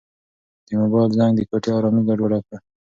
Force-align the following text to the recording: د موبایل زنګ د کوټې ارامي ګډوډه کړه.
د 0.67 0.69
موبایل 0.81 1.09
زنګ 1.17 1.33
د 1.35 1.41
کوټې 1.49 1.69
ارامي 1.77 2.01
ګډوډه 2.07 2.39
کړه. 2.45 2.57